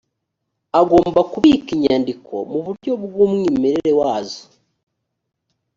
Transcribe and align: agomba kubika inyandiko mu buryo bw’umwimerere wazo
agomba 0.79 1.19
kubika 1.31 1.69
inyandiko 1.77 2.33
mu 2.51 2.59
buryo 2.65 2.91
bw’umwimerere 3.03 3.91
wazo 3.99 4.43